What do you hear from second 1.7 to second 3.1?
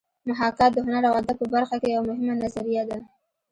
کې یوه مهمه نظریه ده